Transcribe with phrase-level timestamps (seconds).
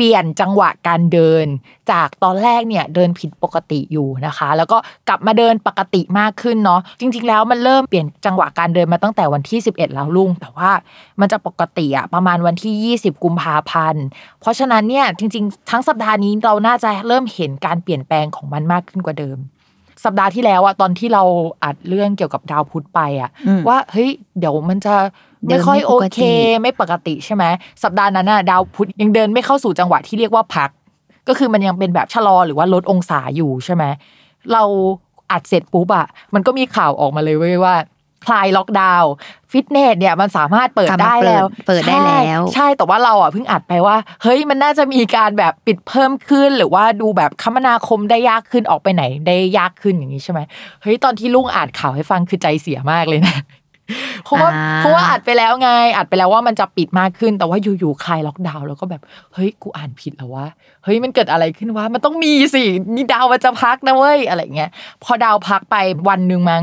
[0.00, 1.46] เปลี่ยนจังหวะการเดิน
[1.92, 10.70] จากตอนแรกเนี่ยเดินผิดปกติอยู่นะคะ แล้วก็กลับมาเดินปกติมากขึ้นเนาะจริง ๆ แล้วมันเริ่มเปลี่ยนจังหวะการเดินมาตั้งแต่วันที่ 11 แล้วลุง แต่ว่า
[11.20, 14.04] มันจะปกติอะประมาณวันที่ 20 กุมภาพันธ์
[14.40, 19.38] เพราะฉะนั้นเนี่ยจริง ๆ ทั้งสัปดาห์นี้เราน่าจะเริ่มเห็นการเปลี่ยนแปลงของมันมากขึ้นกว่าเดิม
[20.04, 21.22] สัปดาห์ที่แล้วอะตอนที่เรา
[21.64, 24.94] อัดเรื่องเกี่ยวกับดาวพุธไปอะอืมว่าเฮ้ยเดี๋ยวมันจะ
[25.46, 26.22] ไม่ค่อยเดินไม่โอปกติเค
[26.62, 27.44] ไม่ปกติใช่ไหม
[27.82, 30.70] สัปดาห์นั้นน่ะดาวพุธยังเดินไม่เข้าสู่จังหวะที่เรียกว่าพัก
[31.28, 33.84] ก็คือมันยังเป็นแบบชะลอหรือว่าลดองศาอยู่ใช่ไหม
[34.52, 34.62] เรา
[35.30, 37.74] อัดเสร็จปุ๊บอะมันก็มีข่าวออกมาเลยเว้ยว่า
[38.26, 39.12] คลายล็อกดาวน์
[39.50, 50.40] ฟิตเนสเนี่ยมันสามารถเปิดกลับมาได้แล้วเปิดเปิดได้ใช่แล้ว ใช่แต่ว่าเราอะเพิ่งอัดไปว่า เฮ้ยมันน่าจะมีการแบบปิดเพิ่มขึ้น หรือว่าดูแบบคมนาคมได้ยากขึ้นออกไปไหนได้ยากขึ้นอย่างนี้ใช่ไหม
[50.82, 53.36] เฮ้ยตอนที่ลุงอ่านข่าวให้ฟังคือใจเสียมากเลยนะ
[54.24, 59.02] เพราะว่าอ่าเพราะว่าอัดไปแล้วไง อัดไปแล้วว่ามันจะปิดมากขึ้นแต่ว่าอยู่ๆคลายล็อกดาวน์แล้วก็แบบ
[59.34, 60.46] เฮ้ยกูอ่านผิดแล้ววะ
[60.84, 64.70] เฮ้ยมันเกิดอะไรขึ้นวะมันต้องมีสินี่ดาวมันจะพักนะเว้ยอะไรเงี้ย
[65.04, 65.76] พอดาวพักไป
[66.08, 66.62] วันหนึ่งมั้ง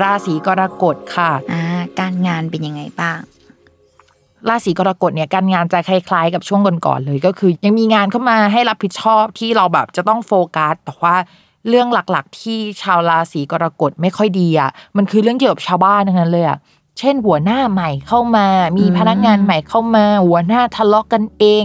[0.00, 1.62] ราศีกรกฎค่ะอ่า
[2.00, 3.18] การงานเป็นยังไงบ้าง
[4.48, 11.16] ราศีกรกฎเนี่ยการงานจะคล้ายๆ กับช่วงก่อนๆเลย ก็คือ ยังมีงานเข้ามาให้รับผิดชอบที่เราแบบจะต้องโฟกัสแต่ว่า
[11.68, 16.58] เรื่องหลักๆ ที่ชาวราศีกรกฎไม่ค่อยดีอะมันคือเรื่องเกี่ยวกับชาวบ้านทั้งนั้นเลยอะ
[16.98, 21.64] เช่นหัวหน้าใหม่เข้ามา มีอืมพนักงานใหม่เข้ามา หัวหน้าทะเลาะกันเอง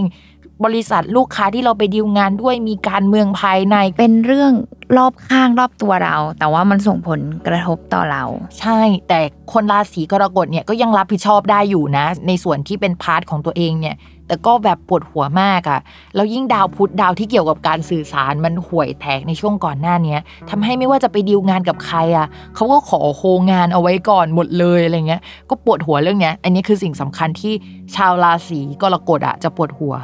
[0.64, 4.52] บริษัทลูกค้าที่เราไปดีลงานด้วยมีการเมืองภายในเป็นเรื่อง
[4.96, 8.24] รอบข้างรอบตัวเรา แต่ว่ามันส่งผลกระทบต่อเรา
[8.60, 9.20] ใช่ แต่
[9.52, 13.96] คนราศีกรกฎเนี่ยก็ยังรับผิดชอบได้อยู่นะ ในส่วนที่เป็น part ของตัวเองเนี่ย
[14.28, 15.80] แต่ก็แบบปวดหัวมากอะ่ะ
[16.14, 23.22] แล้วยิ่งดาวพุธดาวที่เกี่ยวกับการสื่อสารมันห่วยแตกในช่วงก่อนหน้าเนี้ยทำให้ไม่ว่าจะไปดีลงานกับใครอะ่ะเขาก็ขอโค
[23.52, 27.52] งานเอาไว้ก่อนหมดเลยอะไรเงี้ย ก็ปวดหัวเรื่องเนี้ย อันนี้คือสิ่งสำคัญที่
[27.94, 29.94] ชาวราศีกรกฎอะจะปวดหัว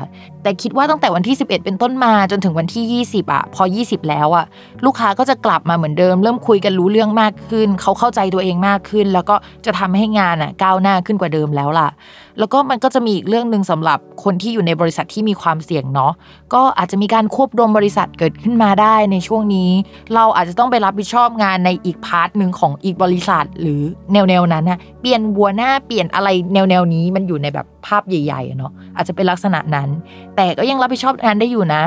[0.43, 4.45] แต่คิดว่าตั้งแต่วันที่ 11 เป็นต้นมาจนถึงวันที่ 20อะ พอ 20 แล้วอะ
[4.85, 9.37] ลูกค้าก็จะกลับมาเหมือนเดิม เริ่มคุยกันรู้เรื่องมากขึ้น เขาเข้าใจตัวเองมากขึ้น แล้วก็
[9.67, 11.89] จะทำให้งานอะก้าวหน้าขึ้นกว่าเดิมแล้วล่ะ
[12.39, 16.13] แล้วก็มันก็จะมีอีกเรื่องหนึ่งสำหรับคนที่อยู่ในบริษัทที่มีความเสี่ยงเนาะ
[16.55, 19.71] ก็อาจจะมีการควบรวมบริษัทเกิดขึ้นมาได้ในช่วงนี้
[20.15, 23.81] เราอาจจะต้องไปรับผิดชอบงานในอีกพาร์ทหนึ่งของอีกบริษัท หรือ
[24.13, 29.89] แนวๆนั้นนะเปลี่ยนบัวหน้าเปลี่ยนอะไรแนวๆนี้มันอยู่ในแบบภาพใหญ่ๆเนาะอาจจะเป็นลักษณะนั้น
[30.37, 31.83] แต่ก็ยังรับผิดชอบงานได้อยู่นะ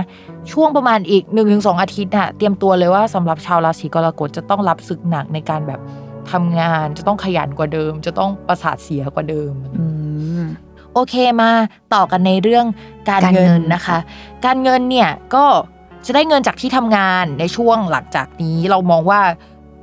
[0.52, 5.82] ช่วงประมาณอีก1นถึงสอาทิตย์น่ะเตรียมตัวเลยว่าสำหรับชาวราศีกรกฎจะต้องรับศึกหนักในการแบบ
[6.32, 9.97] ทำงานจะต้องขยันกว่าเดิม จะต้องประสาทเสียกว่าเดิมอืม
[10.98, 11.52] โอเคมา
[11.94, 12.66] ต่อกันในเรื่อง
[13.10, 13.98] การการเงิเงินนนะคะ
[14.46, 15.46] การเงินเนี่ยก็
[16.06, 19.22] จะได้เงินจากที่ทำงานในช่วงหลังจากนี้เรามองว่า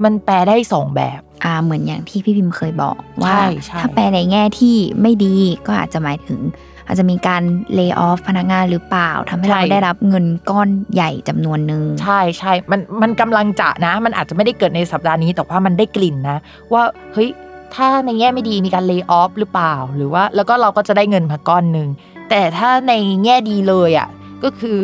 [0.04, 6.40] มันแปลได้สองแบบอ่าเหมือนอย่างที่พี่พิมพ์เคยบอกว่าใช่ใช่ถ้าแปลในแง่ที่ไม่ดีก็อาจจะหมายถึง
[6.86, 7.42] อาจจะมีการ
[7.74, 16.38] เลิกออฟพนักงานหรือเปล่าทำให้เราได้รับเงินก้อนใหญ่จำนวนหนึ่งใช่ใช่มันมันกำลังจะนะ มันอาจจะไม่ได้เกิดในสัปดาห์นี้แต่ว่ามันได้กลิ่นนะ
[16.72, 16.82] ว่า
[17.12, 17.30] เฮ้ย
[17.74, 21.88] ถ้าในแง่ไม่ดีมีการเลิกออฟหรือเปล่า หรือว่าแล้วก็เราก็จะได้เงินมาก้อนหนึ่ง
[22.30, 22.92] แต่ถ้าใน
[23.24, 24.08] แง่ดีเลยอะ
[24.44, 24.76] ก็คือ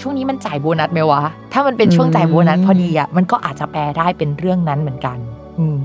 [0.00, 1.22] ช่วงนี้มันจ่ายโบนัสไหมวะ
[1.52, 5.18] ถ้ามันเป็นช่วงจ่ายโบนัสพอดีอะมันก็อาจจะแปลได้เป็นเรื่องนั้นเหมือนกัน
[5.58, 5.76] อืม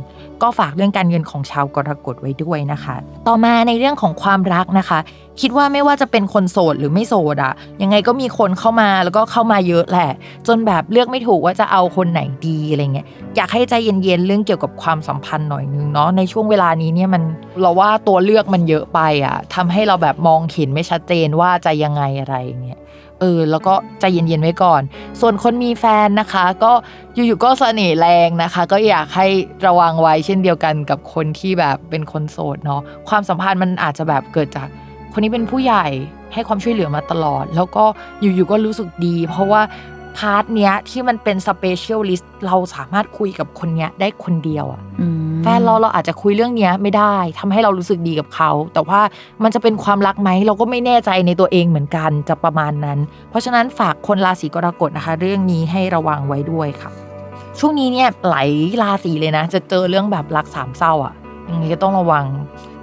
[0.42, 2.96] ก็ฝากเรื่องการเงินของชาวกรกฎไว้ด้วยนะคะ
[3.28, 5.00] ต่อมาในเรื่องของความรักนะคะ
[5.42, 10.12] คิดว่าไม่ว่าจะเป็นคนโสดหรือไม่โสดอะยังไงก็มีคนเข้ามาแล้วก็เข้ามาเยอะแหละ
[10.48, 17.24] จนแบบเลือกไม่ถูกว่าจะเอาคนไหนดีอะไรเงี้ยอยากให้ใจเย็นๆเรื่องเกี่ยวกับความสัมพันธ์หน่อยนึงเนาะในช่วงเวลานี้เนี่ยมัน
[17.62, 22.80] เราว่าตัวเลือกมันเยอะไปอะทำให้เราแบบมองเห็นไม่ชัดเจนว่าจะยังไงอะไรเงี้ย
[23.20, 24.82] เออ แล้วก็ใจเย็นๆไว้ก่อน
[25.22, 26.72] ส่วนคนมีแฟนนะคะ ก็
[27.16, 29.28] อยู่ๆก็เสน่ห์แรงนะคะ ก็อยากให้
[29.68, 34.68] ระวังไว้เช่นเดียวกันกับคนที่แบบเป็นคนโสดเนาะความสัมพันธ์มันอาจจะแบบเกิดจาก
[35.14, 35.86] คนนี้เป็นผู้ใหญ่
[36.34, 37.84] ให้ความช่วยเหลือมาตลอด แล้วก็
[38.22, 39.62] อยู่ๆก็รู้สึกดี เพราะว่า
[40.18, 49.02] part เนี้ยที่มันเป็น specialist เราสามารถคุยกับคนเนี้ยได้คนเดียวอะอืมแฟนเราเราอาจจะคุยเรื่องเนี้ยไม่ได้ทำให้เรารู้สึกดีกับเขา แต่ว่า
[49.44, 53.00] มันจะเป็นความรักไหมเราก็ไม่แน่ใจในตัวเองเหมือนกันจะประมาณนั้น
[53.30, 56.92] เพราะฉะนั้นฝากคนราศีกรกฎนะคะ เรื่องนี้ให้ระวังไว้ด้วยค่ะ
[57.60, 58.50] ช่วงนี้เนี่ยหลาย
[58.82, 61.14] ราศีเลยนะ จะเจอเรื่องแบบรักสามเศร้าอะ
[61.50, 62.26] ยังไงก็ต้องระวัง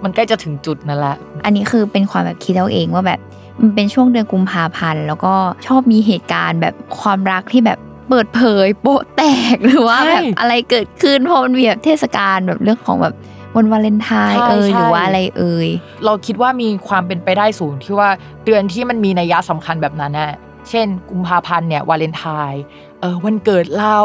[0.02, 3.20] มันใกล้จะถึงจุดนั่นแหละ อันนี้คือเป็นความแบบคิดเอาเองว่าแบบ
[3.61, 5.35] มันเป็นช่วงเดือนกุมภาพันธ์แล้วก็
[5.67, 9.23] ชอบมีเหตุการณ์แบบความรักที่แบบเปิดเผยโปะแต
[9.55, 13.14] กหรือว่าใช่แบบอะไรเกิดขึ้นเพราะมันมีแบบเทศกาลแบบเรื่องของแบบ
[13.56, 15.69] วันวาเลนไทน์ใช่เอ่ยใช่หรือว่าอะไรเอ่ย
[16.05, 18.08] เราคิดว่ามีความเป็นไปได้สูงที่ว่า
[18.44, 20.32] เดือนที่มันมีนัยยะสำคัญแบบนั้นน่ะ
[20.70, 22.62] เช่น กุมภาพันธ์เนี่ยวาเลนไทน์
[22.94, 23.99] เออวันเกิดเรา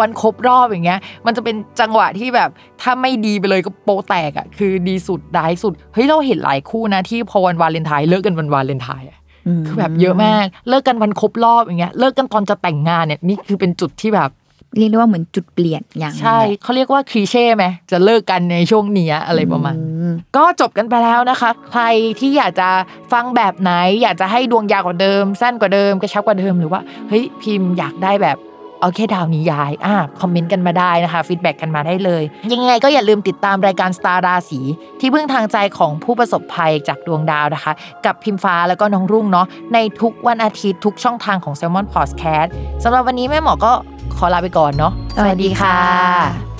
[0.00, 2.50] วันครบรอบอย่างเงี้ย มันจะเป็นจังหวะที่แบบ
[2.82, 9.18] ถ้าไม่ดีไปเลยก็โปะแตกอะคือดีสุดร้ายสุดเฮ้ยเราเห็นหลายคู่นะที่พอวันวาเลนไทน์เลิกกันวันวาเลนไทน์อะ
[9.60, 14.30] มคือแบบเยอะมากเลิกกันวันครบรอบอย่างเงี้ยเลิกกันตอนจะแต่งงานเนี่ยนี่คือเป็นจุดที่แบบ
[14.78, 19.95] เรียกได้ว่าเหมือนจุดเปลี่ยนอย่างหนึ่งใช่แหละเขาเรียกว่าคลีเช่ไหมจะเลิกกันในช่วงเนี้ยอะไรประมาณอืม
[20.36, 21.82] ก็จบกันไปแล้วนะคะ ใคร
[22.20, 22.68] ที่อยากจะ
[23.12, 23.72] ฟังแบบไหน
[24.02, 28.38] อยากจะให้ดวงยาวกว่าเดิม สั้นกว่าเดิมกระชับกว่าเดิมหรือว่าเฮ้ยพิมพ์อยากได้แบบ
[28.80, 32.22] เอาแค่ดาวนิยายอะ comment กันมาได้นะคะ feedback กันมาได้เลย
[32.52, 34.60] ยังไงก็อย่าลืมติดตามรายการสตาร์ราศี
[35.00, 37.72] ที่พึ่งทางใจของผู้ประสบภัยจากดวงดาวนะคะ
[38.06, 42.48] กับพิมฟ้าแล้วก็น้องรุ่งเนาะในทุกวันอาทิตย์ทุกช่องทางของ Salmon Podcast
[42.84, 43.72] สำหรับวันนี้แม่หมอก็
[44.16, 46.55] ขอลาไปก่อนเนาะสวัสดีค่ะ